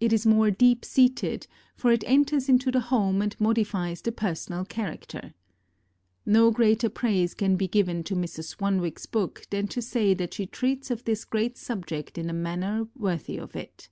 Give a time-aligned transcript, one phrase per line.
[0.00, 4.64] It is more deep seated, for it enters into the home and modifies the personal
[4.64, 5.34] character.
[6.26, 8.56] No greater praise can be given to Mrs.
[8.56, 12.88] Swanwick's book than to say that she treats of this great subject in a manner
[12.96, 13.88] worthy of it.